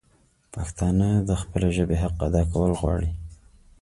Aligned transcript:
پښتانه 0.53 1.09
د 1.29 1.31
خپلي 1.41 1.69
ژبي 1.77 1.97
حق 2.03 2.15
ادا 2.27 2.43
کول 2.53 2.71
غواړي 2.79 3.09